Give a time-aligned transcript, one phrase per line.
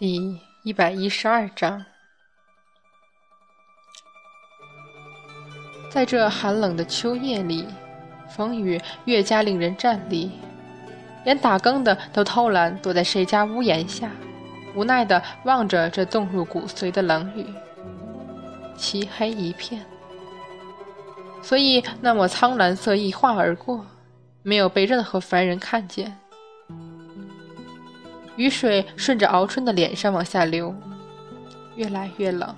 [0.00, 1.84] 第一百一十二章，
[5.90, 7.68] 在这寒冷的秋夜里，
[8.26, 10.30] 风雨越加令人战栗，
[11.22, 14.10] 连打更的都偷懒躲在谁家屋檐下，
[14.74, 17.44] 无奈的望着这冻入骨髓的冷雨，
[18.78, 19.84] 漆黑一片。
[21.42, 23.84] 所以那抹苍蓝色一划而过，
[24.42, 26.16] 没有被任何凡人看见。
[28.40, 30.74] 雨水顺着敖春的脸上往下流，
[31.76, 32.56] 越来越冷。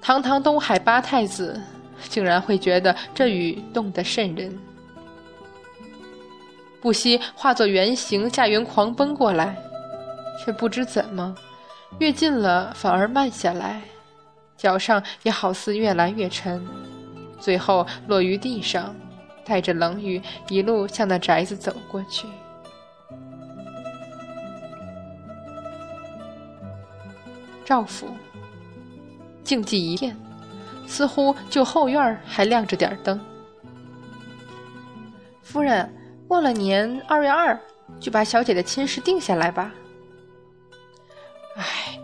[0.00, 1.60] 堂堂东海八太子，
[2.08, 4.58] 竟然会觉得这雨冻得渗人，
[6.80, 9.54] 不惜化作原形驾云狂奔过来，
[10.42, 11.34] 却不知怎么，
[11.98, 13.82] 越近了反而慢下来，
[14.56, 16.66] 脚上也好似越来越沉，
[17.38, 18.96] 最后落于地上，
[19.44, 22.26] 带着冷雨一路向那宅子走过去。
[27.68, 28.08] 赵府
[29.44, 30.16] 静寂一片，
[30.86, 33.20] 似乎就后院还亮着点灯。
[35.42, 35.86] 夫人，
[36.26, 37.60] 过了年二月二
[38.00, 39.70] 就把小姐的亲事定下来吧。
[41.56, 42.00] 唉，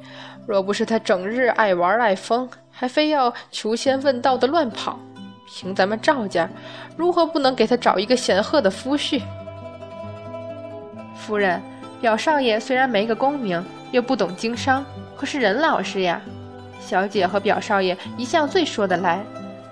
[0.47, 5.01] 若不是他整日爱玩爱疯，还非要求仙问道的乱跑，
[5.47, 6.47] 凭咱们赵家，
[6.95, 9.23] 如何不能给他找一个显赫的夫婿？
[11.17, 11.59] 夫人，
[12.03, 14.85] 表少爷虽然没个功名，又不懂经商。
[15.25, 16.21] 可是任老师呀，
[16.79, 19.25] 小姐和表少爷一向最说得来，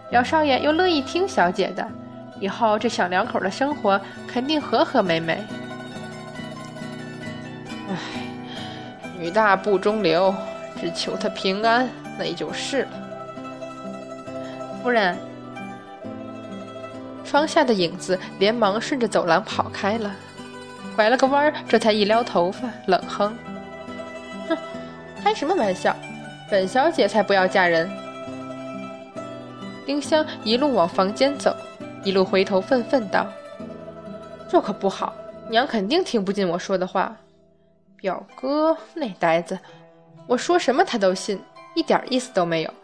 [0.08, 1.86] 表少爷又乐意听小姐的，
[2.40, 5.44] 以后这小两口的生活肯定和和美美。
[7.86, 7.94] 唉，
[9.18, 10.34] 女大不中留，
[10.80, 12.88] 只求她平安，那也就是了。
[14.82, 15.14] 夫人，
[17.26, 20.10] 窗下的影子连忙顺着走廊跑开了，
[20.96, 23.36] 拐了个弯儿，这才一撩头发，冷哼。
[25.22, 25.94] 开什么玩笑！
[26.50, 27.90] 本小姐才不要嫁人。
[29.86, 31.54] 丁香一路往房间走，
[32.04, 33.26] 一路回头愤愤道
[34.48, 35.14] ：“这可不好，
[35.48, 37.16] 娘肯定听不进我说的话。
[37.96, 39.58] 表哥那呆子，
[40.26, 41.40] 我说什么他都信，
[41.74, 42.74] 一点意思都没有，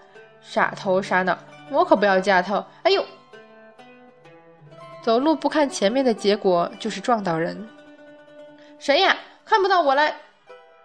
[0.41, 1.37] 傻头傻脑。
[1.71, 2.65] 我可不要嫁他！
[2.85, 3.05] 哎呦，
[5.03, 7.69] 走路不看前面的结果就是撞到人。
[8.79, 9.17] 谁呀？
[9.45, 10.15] 看不到我来？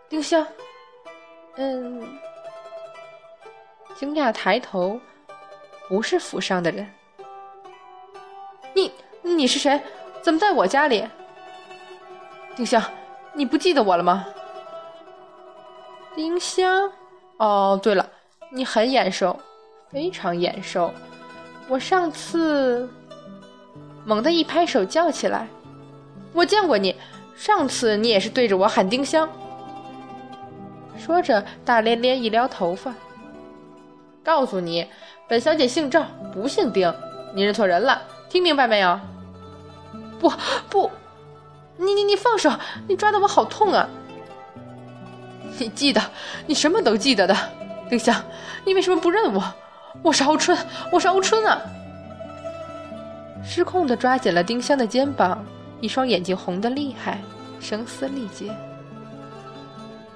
[0.09, 0.45] 丁香。”
[1.55, 2.01] 嗯，
[3.95, 4.99] 惊讶抬头，
[5.87, 6.87] 不是府上的人。
[8.73, 8.91] 你
[9.21, 9.79] 你是谁？
[10.21, 11.07] 怎么在我家里？
[12.55, 12.81] 丁香，
[13.33, 14.25] 你不记得我了吗？
[16.15, 16.91] 丁香，
[17.37, 18.09] 哦，对了，
[18.51, 19.39] 你很眼熟，
[19.91, 20.91] 非常眼熟。
[21.67, 22.89] 我上次
[24.05, 25.47] 猛地一拍手叫起来，
[26.33, 26.95] 我见过你。
[27.35, 29.27] 上次你也是对着我喊丁香。
[31.03, 32.93] 说着，大咧咧一撩头发，
[34.23, 34.87] 告诉你，
[35.27, 36.93] 本小姐姓赵，不姓丁，
[37.35, 38.97] 你认错人了，听明白没有？
[40.17, 40.31] 不
[40.69, 40.89] 不，
[41.75, 42.49] 你你你放手，
[42.87, 43.85] 你抓的我好痛啊！
[45.59, 46.01] 你记得，
[46.47, 47.35] 你什么都记得的，
[47.89, 48.23] 丁香，
[48.63, 49.43] 你为什么不认我？
[50.03, 50.57] 我是敖春，
[50.89, 51.61] 我是敖春啊！
[53.43, 55.43] 失控的抓紧了丁香的肩膀，
[55.81, 57.19] 一双眼睛红的厉害，
[57.59, 58.55] 声嘶力竭。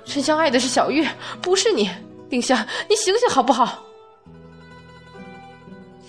[0.07, 1.05] 沉香爱的是小玉，
[1.41, 1.89] 不是你，
[2.29, 3.83] 丁香，你醒醒好不好？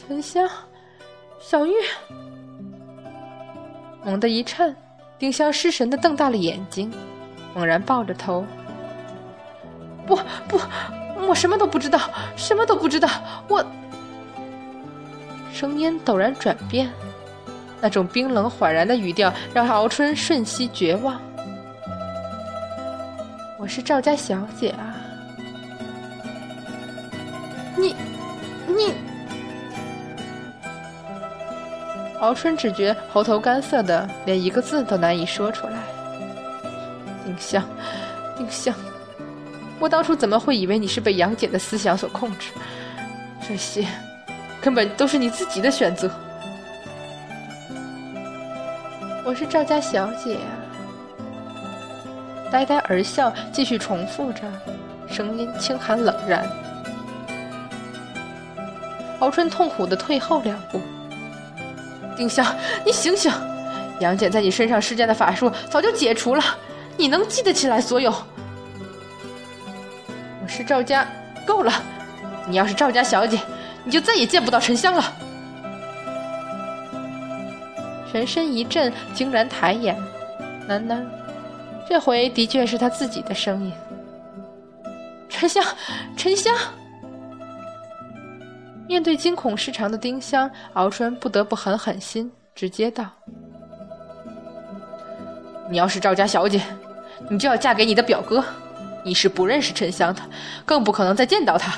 [0.01, 0.49] 沉香，
[1.41, 1.73] 小玉，
[4.05, 4.75] 猛地一颤，
[5.19, 6.91] 丁香失神的瞪大了眼睛，
[7.55, 8.47] 猛然抱着头，
[10.07, 10.17] 不
[10.47, 10.61] 不，
[11.27, 12.01] 我什么都不知道，
[12.37, 13.09] 什么都不知道，
[13.49, 13.65] 我。
[15.53, 16.89] 声音陡然转变，
[17.81, 21.21] 那种冰冷缓然的语调让敖春瞬息绝望。
[23.69, 24.97] 是赵家小姐啊！
[27.77, 27.95] 你，
[28.67, 28.95] 你，
[32.21, 35.75] 敖春只觉喉头干涩的，连一个字都难以说出来。
[37.25, 37.63] 丁香，
[38.37, 38.75] 丁香，
[39.79, 42.51] 我当初怎么会以为你是被杨戬的思想所控制？
[43.47, 43.87] 这些
[44.61, 46.11] 根本都是你自己的选择。
[49.25, 50.68] 我是赵家小姐啊！
[52.51, 54.43] 呆呆而笑，继续重复着，
[55.09, 56.49] 声音清寒冷然。
[59.19, 60.81] 敖春痛苦的退后两步。
[62.17, 62.47] 丁香，
[62.85, 63.31] 你醒醒！
[64.01, 66.43] 杨戬在你身上施加的法术早就解除了，
[66.97, 68.11] 你能记得起来所有？
[70.43, 71.07] 我是赵家，
[71.47, 71.73] 够了！
[72.47, 73.39] 你要是赵家小姐，
[73.85, 75.05] 你就再也见不到沉香了。
[78.11, 79.97] 全身一震，惊然抬眼，
[80.69, 81.05] 喃喃。
[81.89, 83.73] 这回的确是他自己的声音，
[85.27, 85.65] 沉香，
[86.19, 86.55] 沉香！
[88.87, 93.07] 面对惊恐失常的丁香，敖春不得不狠狠心，直接道
[95.71, 96.61] ：“你要是赵家小姐，
[97.31, 98.45] 你就要嫁给你的表哥。
[99.03, 100.21] 你是不认识沉香的，
[100.67, 101.73] 更不可能再见到他。”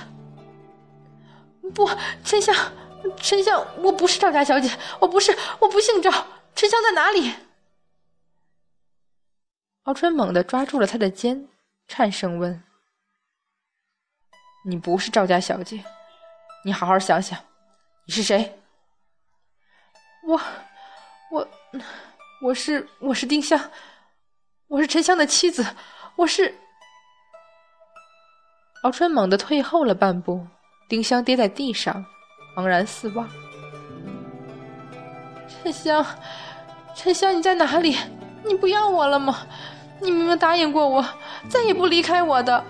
[1.72, 1.88] 不，
[2.24, 2.52] 沉香，
[3.16, 4.68] 沉香，我不是赵家小姐，
[4.98, 6.10] 我不是，我不姓赵。
[6.56, 7.32] 沉香在哪里？
[9.90, 11.48] 敖春猛地抓住了他的肩，
[11.88, 12.62] 颤声问
[14.64, 15.82] ：“你不是赵家小姐？”
[16.64, 17.36] 你好好想想，
[18.06, 18.56] 你是谁？
[20.28, 20.40] 我，
[21.32, 21.48] 我，
[22.40, 23.60] 我是我是丁香，
[24.68, 25.66] 我是沉香的妻子，
[26.14, 26.54] 我是。
[28.84, 30.46] 敖春猛地退后了半步，
[30.88, 32.06] 丁香跌在地上，
[32.56, 33.28] 茫然四望。
[35.48, 36.06] 沉香，
[36.94, 37.96] 沉香，你在哪里？
[38.44, 39.48] 你不要我了吗？
[40.00, 41.04] 你明明答应过我，
[41.48, 42.64] 再也不离开我的。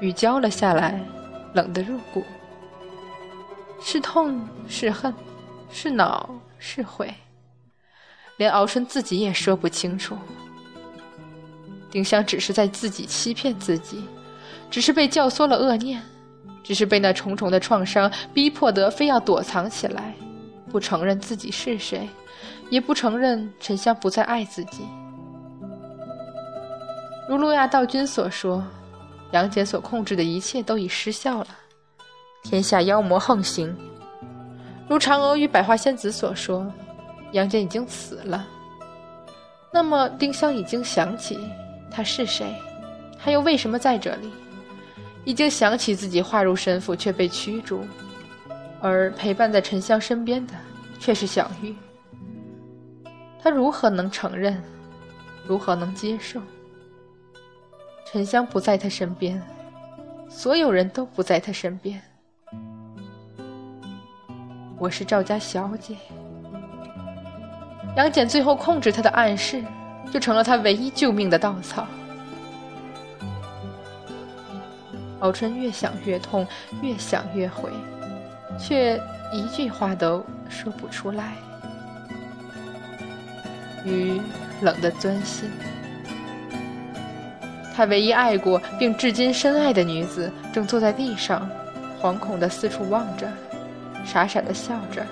[0.00, 1.00] 雨浇了下来。
[1.54, 2.24] 冷得入骨，
[3.78, 5.14] 是痛是恨，
[5.70, 7.12] 是恼是悔，
[8.38, 10.16] 连敖春自己也说不清楚。
[11.90, 14.02] 丁香只是在自己欺骗自己，
[14.70, 16.00] 只是被教唆了恶念，
[16.64, 20.14] 只是被那重重的创伤逼迫得非要躲藏起来，
[20.72, 22.08] 不承认自己是谁，
[22.70, 24.82] 也不承认沉香不再爱自己。
[27.28, 28.64] 如路亚道君所说。
[29.32, 31.46] 杨戬所控制的一切都已失效了，
[32.42, 33.74] 天下妖魔横行。
[34.86, 36.70] 如嫦娥与百花仙子所说，
[37.32, 38.46] 杨戬已经死了。
[39.72, 41.38] 那么丁香已经想起
[41.90, 42.54] 他是谁，
[43.18, 44.30] 他又为什么在这里？
[45.24, 47.86] 已经想起自己化入神府却被驱逐，
[48.82, 50.52] 而陪伴在沉香身边的
[50.98, 51.72] 却是小玉。
[53.40, 54.60] 他如何能承认？
[55.46, 56.40] 如何能接受？
[58.04, 59.40] 沉香不在他身边，
[60.28, 62.02] 所有人都不在他身边。
[64.78, 65.96] 我是赵家小姐，
[67.96, 69.62] 杨戬最后控制他的暗示，
[70.10, 71.86] 就成了他唯一救命的稻草。
[75.20, 76.44] 敖春越想越痛，
[76.82, 77.70] 越想越悔，
[78.58, 79.00] 却
[79.32, 81.34] 一句话都说不出来。
[83.84, 84.20] 雨
[84.60, 85.50] 冷得钻心。
[87.74, 91.48] 他唯一爱过并至今深爱的女子，正坐在地上，
[92.00, 93.26] 惶恐的四处望着，
[94.04, 95.04] 傻傻的笑着，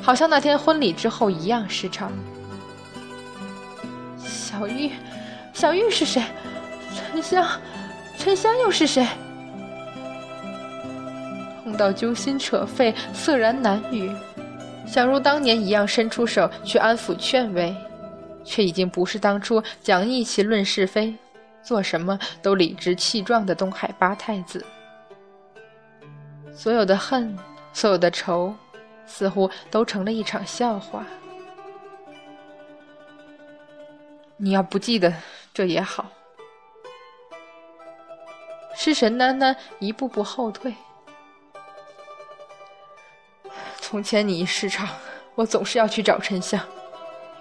[0.00, 2.12] 好像那天婚礼之后一样失常。
[4.18, 4.92] 小玉，
[5.52, 6.22] 小玉是谁？
[7.12, 7.46] 沉香，
[8.16, 9.06] 沉香又是谁？
[11.80, 14.14] 到揪心扯肺，涩然难语，
[14.86, 17.74] 想如当年一样伸出手去安抚劝慰，
[18.44, 21.16] 却已经不是当初讲义气论是非。
[21.62, 24.62] 做什么都理直气壮的东海八太子，
[26.52, 27.34] 所有的恨，
[27.72, 28.54] 所有的仇，
[29.06, 31.06] 似乎都成了一场笑话。
[34.36, 35.10] 你要不记得，
[35.54, 36.10] 这也好。
[38.74, 40.74] 失神喃喃一步步后退。
[43.90, 44.88] 从前你一失常，
[45.34, 46.60] 我总是要去找沉香，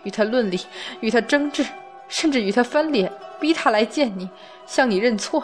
[0.02, 0.60] 与他论理，
[1.00, 1.64] 与他争执，
[2.08, 3.12] 甚至与他翻脸。
[3.40, 4.28] 逼他来见你，
[4.66, 5.44] 向你认错，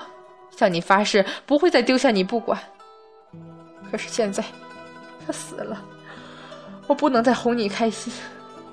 [0.58, 2.60] 向你发誓不会再丢下你不管。
[3.92, 4.44] 可是现在，
[5.28, 5.80] 他死了，
[6.88, 8.12] 我不能再哄你开心，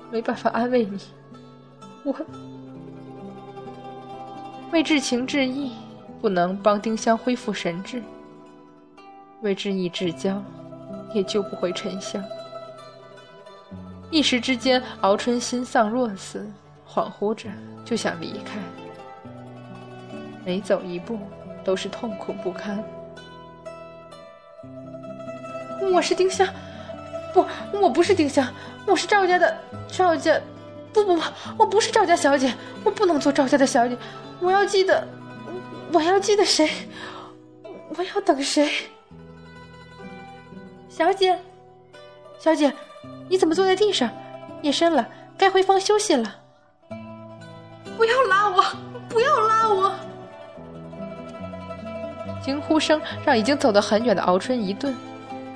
[0.09, 0.99] 没办法安慰你。
[2.03, 2.15] 我
[4.71, 5.73] 为至情至义，
[6.19, 7.99] 不能帮丁香恢复神智；
[9.41, 10.43] 为至义至交，
[11.13, 12.23] 也救不回沉香。
[14.09, 16.45] 一时之间，敖春心丧若死，
[16.87, 17.49] 恍惚着
[17.85, 18.59] 就想离开。
[20.45, 21.17] 每走一步
[21.63, 22.83] 都是痛苦不堪。
[25.91, 26.47] 我是丁香，
[27.33, 28.47] 不，我不是丁香，
[28.85, 30.39] 我是赵家的赵家，
[30.93, 31.21] 不不不，
[31.57, 32.53] 我不是赵家小姐，
[32.83, 33.97] 我不能做赵家的小姐，
[34.39, 35.07] 我要记得，
[35.91, 36.69] 我要记得谁，
[37.97, 38.69] 我要等谁？
[40.95, 41.35] 小姐，
[42.37, 42.71] 小姐，
[43.27, 44.07] 你怎么坐在地上？
[44.61, 45.03] 夜深了，
[45.35, 46.35] 该回房休息了。
[47.97, 48.63] 不要拉我，
[49.09, 49.91] 不要拉我！
[52.43, 54.95] 惊呼声让已经走得很远的敖春一顿，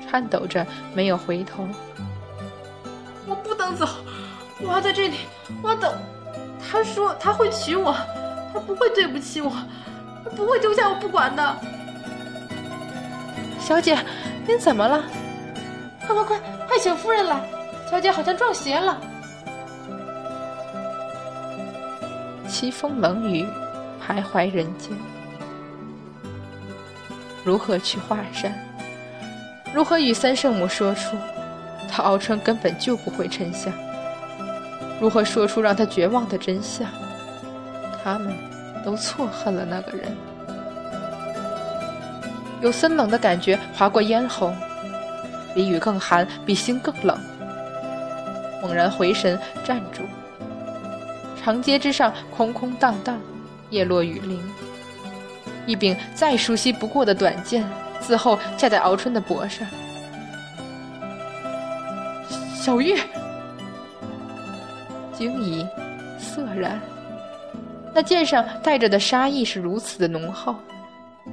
[0.10, 0.66] 颤抖着
[0.96, 1.68] 没有回头。
[3.28, 3.88] 我不能走，
[4.60, 5.18] 我要在这里，
[5.62, 5.94] 我要等。
[6.68, 7.96] 他说他会娶我，
[8.52, 9.52] 他不会对不起我，
[10.24, 11.58] 他不会丢下我不管的。
[13.60, 13.96] 小姐，
[14.48, 15.04] 您怎么了？
[16.08, 17.38] 快快快，快请夫人来！
[17.92, 18.98] 小姐好像撞邪了。
[22.48, 23.46] 凄风冷雨，
[24.02, 24.92] 徘徊人间。
[27.44, 28.54] 如何去华山？
[29.74, 31.18] 如何与三圣母说出，
[31.90, 33.72] 他敖春根本救不回沉香？
[35.00, 36.88] 如何说出让他绝望的真相？
[38.02, 38.34] 他们
[38.84, 40.16] 都错恨了那个人。
[42.62, 44.52] 有森冷的感觉划过咽喉，
[45.58, 47.20] 比雨更寒，比心更冷。
[48.62, 50.04] 猛然回神，站住。
[51.42, 53.20] 长街之上空空荡荡，
[53.72, 54.40] 叶落雨淋。
[55.66, 57.68] 一柄再熟悉不过的短剑，
[58.00, 59.68] 自后架在敖春的脖上。
[62.54, 62.96] 小玉，
[65.12, 65.66] 惊疑，
[66.20, 66.80] 涩然。
[67.96, 70.56] 那剑上带着的杀意是如此的浓厚，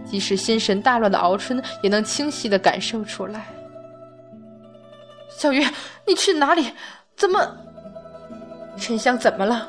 [0.06, 3.44] 即使心神大乱的敖春也能清晰的感受出来。
[5.36, 5.62] 小鱼，
[6.06, 6.72] 你去哪里？
[7.16, 7.56] 怎么？
[8.78, 9.68] 沉香怎么了？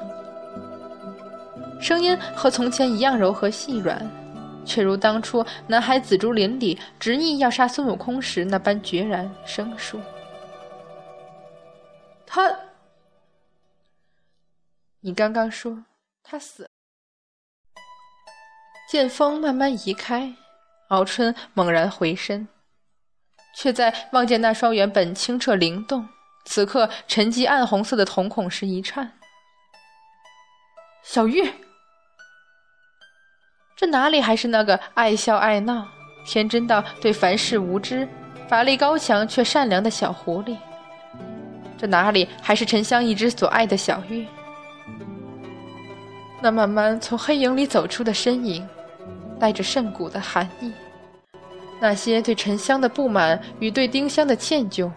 [1.82, 4.00] 声音和从前一样柔和细软，
[4.66, 10.00] 却如当初南海紫竹林里执意要杀孙悟空时那般决然生疏。
[12.26, 12.52] 他，
[15.02, 15.84] 你刚刚说
[16.24, 16.68] 他死。
[18.90, 20.34] 剑锋慢慢移开，
[20.90, 22.48] 敖春猛然回身，
[23.56, 26.08] 却在望见那双原本清澈灵动。
[26.46, 29.12] 此刻，沉积暗红色的瞳孔时一颤。
[31.04, 31.50] 小玉，
[33.76, 35.88] 这哪里还是那个爱笑爱闹、
[36.26, 38.08] 天真到对凡事无知、
[38.48, 40.56] 法力高强却善良的小狐狸？
[41.78, 44.28] 这哪里还是沉香一直所爱的小玉？
[46.42, 48.68] 那慢慢从黑影里走出的身影，
[49.40, 50.72] 带着甚古的寒意。
[51.86, 54.92] 那些对沉香的不满与对丁香的歉疚。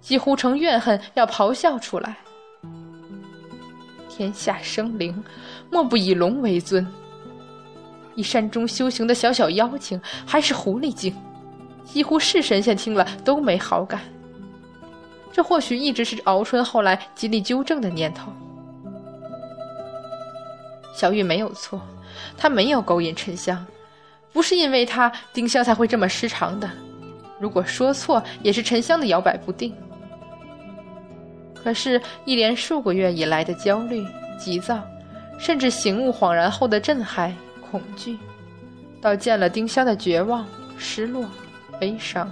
[0.00, 2.16] 几乎成怨恨，要咆哮出来。
[4.08, 5.24] 天下生灵，
[5.68, 6.86] 莫不以龙为尊。
[8.14, 11.12] 以山中修行的小小妖精，还是狐狸精，
[11.84, 14.00] 几乎是神仙听了都没好感。
[15.32, 18.30] 这或许一直是敖春后来极力纠正的念头。
[20.94, 21.80] 小玉没有错，
[22.36, 23.66] 她没有勾引沉香，
[24.38, 26.70] 不是因为他丁香才会这么失常的。
[27.40, 29.74] 如果说错，也是沉香的摇摆不定。
[31.56, 34.06] 可是，一连数个月以来的焦虑、
[34.38, 34.80] 急躁，
[35.40, 37.34] 甚至醒悟恍然后的震撼、
[37.68, 38.16] 恐惧，
[39.02, 40.46] 到见了丁香的绝望、
[40.78, 41.28] 失落、
[41.80, 42.30] 悲伤，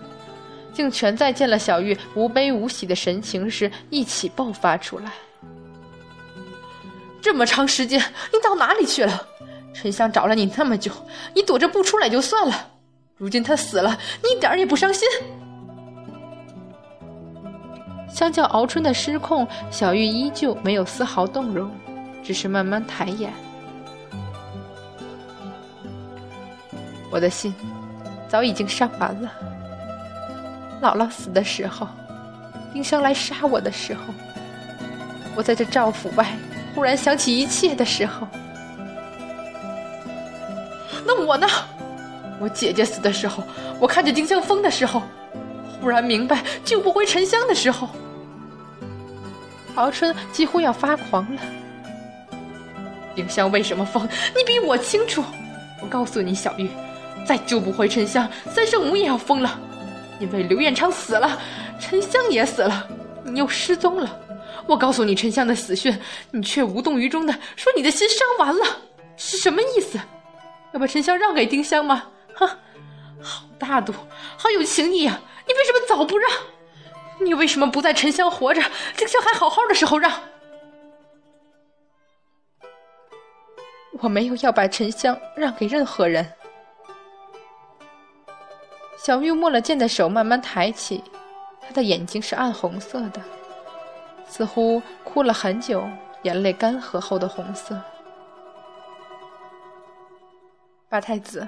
[0.73, 5.11] 竟全在见了小玉无悲无喜的神情时一起爆发出来。
[7.21, 8.01] 这么长时间，
[8.33, 9.27] 你到哪里去了？
[9.79, 10.91] 沉香找了你那么久，
[11.35, 12.69] 你躲着不出来就算了，
[13.19, 15.07] 如今他死了，你一点也不伤心？
[18.09, 21.71] 相较敖春的失控，小玉依旧没有丝毫动容，
[22.25, 23.31] 只是慢慢抬眼。
[27.11, 27.55] 我的心
[28.29, 29.31] 早已经伤完了。
[30.81, 31.87] 姥姥死的时候，
[32.73, 34.01] 丁香来杀我的时候，
[35.35, 36.27] 我在这赵府外
[36.75, 38.27] 忽然想起一切的时候，
[41.07, 41.47] 那我呢？
[42.41, 43.43] 我姐姐死的时候，
[43.81, 45.03] 我看见丁香疯的时候，
[45.81, 47.89] 忽然明白救不回沉香的时候。
[49.77, 51.41] 敖春几乎要发狂了。
[53.15, 54.07] 丁香为什么疯？
[54.35, 55.23] 你比我清楚。
[55.83, 56.69] 我告诉你，小玉，
[57.27, 59.59] 再救不回沉香，三圣母也要疯了。
[60.19, 61.39] 因为刘彦昌死了，
[61.79, 62.87] 沉香也死了，
[63.25, 64.19] 你又失踪了。
[64.67, 65.99] 我告诉你沉香的死讯，
[66.31, 68.65] 你却无动于衷的说你的心伤完了，
[69.17, 69.99] 是什么意思？
[70.77, 72.11] 要把沉香让给丁香吗？
[72.35, 72.47] 哼，
[73.23, 73.95] 好大度，
[74.37, 75.19] 好有情义啊！
[75.47, 76.31] 你为什么早不让？
[77.19, 78.61] 你为什么不在沉香活着、
[78.95, 80.13] 丁香还好好的时候让？
[84.01, 86.31] 我没有要把沉香让给任何人。
[88.99, 91.03] 小玉摸了剑的手慢慢抬起，
[91.63, 93.23] 她的眼睛是暗红色的，
[94.29, 95.89] 似乎哭了很久，
[96.25, 97.81] 眼泪干涸后的红色。
[100.97, 101.47] 八太子，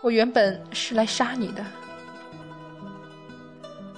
[0.00, 1.64] 我原本是来杀你的。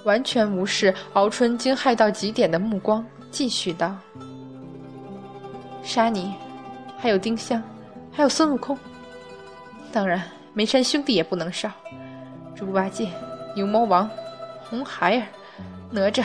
[0.03, 3.97] 完全无视敖春惊骇到极点的目光，继续道
[5.81, 6.35] ：“杀你，
[6.99, 7.63] 还有丁香，
[8.11, 8.77] 还有孙悟空。
[9.91, 10.21] 当然，
[10.53, 11.71] 梅山兄弟也不能少。
[12.55, 13.09] 猪八戒、
[13.55, 14.07] 牛魔王、
[14.69, 15.25] 红孩儿、
[15.89, 16.23] 哪吒、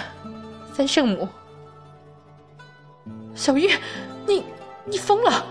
[0.74, 1.26] 三圣母。
[3.34, 3.70] 小玉，
[4.26, 4.44] 你
[4.84, 5.46] 你疯了！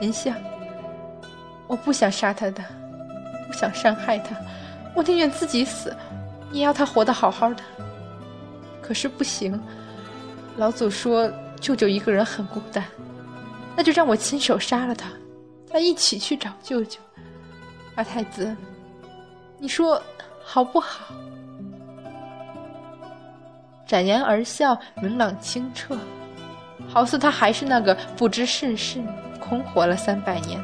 [0.00, 0.34] 沉香，
[1.72, 2.62] 我不想杀他的，
[3.46, 4.36] 不想伤害他，
[4.94, 5.96] 我宁愿自己死。”
[6.52, 7.62] 也要他活得好好的，
[8.82, 9.58] 可是不行。
[10.58, 12.84] 老祖说舅舅一个人很孤单，
[13.74, 15.08] 那就让我亲手杀了他，
[15.64, 17.00] 再一起去找舅舅。
[17.94, 18.54] 二太子，
[19.58, 19.98] 你说
[20.44, 21.06] 好不好？
[23.86, 25.96] 展颜而笑，明朗清澈，
[26.86, 29.02] 好似他还是那个不知世事、
[29.40, 30.62] 空活了三百年，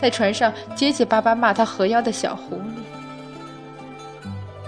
[0.00, 2.60] 在船上结结巴巴骂他河妖的小狐狸。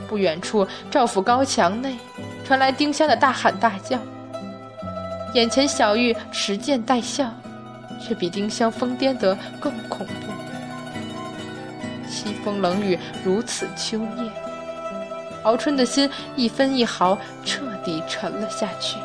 [0.09, 1.97] 不远处，赵府高墙内
[2.45, 3.99] 传来丁香的大喊大叫。
[5.35, 7.31] 眼前小玉持剑带笑，
[8.01, 10.33] 却比丁香疯癫得更恐怖。
[12.09, 14.33] 凄风冷雨如此秋夜，
[15.43, 18.97] 敖春的心一分一毫彻底沉了下去。